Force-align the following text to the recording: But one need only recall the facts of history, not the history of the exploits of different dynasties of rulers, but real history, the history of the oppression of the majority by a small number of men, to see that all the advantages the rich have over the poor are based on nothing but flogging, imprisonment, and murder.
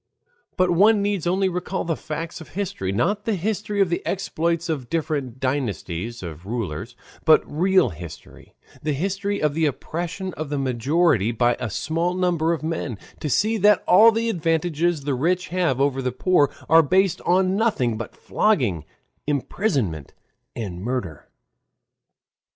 But 0.57 0.71
one 0.71 1.03
need 1.03 1.27
only 1.27 1.47
recall 1.47 1.85
the 1.85 1.95
facts 1.95 2.41
of 2.41 2.49
history, 2.57 2.91
not 2.91 3.25
the 3.25 3.35
history 3.35 3.81
of 3.81 3.89
the 3.91 4.03
exploits 4.03 4.67
of 4.67 4.89
different 4.89 5.39
dynasties 5.39 6.23
of 6.23 6.47
rulers, 6.47 6.95
but 7.23 7.43
real 7.45 7.89
history, 7.89 8.55
the 8.81 8.93
history 8.93 9.39
of 9.39 9.53
the 9.53 9.67
oppression 9.67 10.33
of 10.33 10.49
the 10.49 10.57
majority 10.57 11.31
by 11.31 11.55
a 11.59 11.69
small 11.69 12.15
number 12.15 12.51
of 12.51 12.63
men, 12.63 12.97
to 13.19 13.29
see 13.29 13.57
that 13.57 13.83
all 13.87 14.11
the 14.11 14.27
advantages 14.27 15.03
the 15.03 15.13
rich 15.13 15.49
have 15.49 15.79
over 15.79 16.01
the 16.01 16.11
poor 16.11 16.49
are 16.67 16.81
based 16.81 17.21
on 17.21 17.55
nothing 17.55 17.95
but 17.95 18.15
flogging, 18.15 18.85
imprisonment, 19.27 20.15
and 20.55 20.81
murder. 20.81 21.29